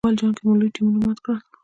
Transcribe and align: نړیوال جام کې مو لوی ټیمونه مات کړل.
نړیوال 0.03 0.19
جام 0.19 0.31
کې 0.37 0.41
مو 0.45 0.53
لوی 0.59 0.69
ټیمونه 0.75 0.99
مات 1.05 1.17
کړل. 1.23 1.39